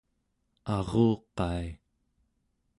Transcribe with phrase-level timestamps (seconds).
[0.75, 1.65] aruqai